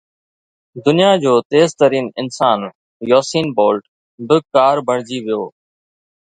دنيا 0.85 1.11
جو 1.23 1.33
تيز 1.51 1.69
ترين 1.79 2.07
انسان 2.21 2.59
يوسين 3.11 3.45
بولٽ 3.59 3.83
به 4.27 4.37
ڪار 4.55 4.75
بڻجي 4.87 5.19
ويو 5.25 5.43